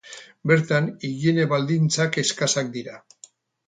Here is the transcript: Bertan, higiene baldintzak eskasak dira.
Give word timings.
Bertan, 0.51 0.87
higiene 1.09 1.47
baldintzak 1.53 2.21
eskasak 2.25 2.77
dira. 2.81 3.03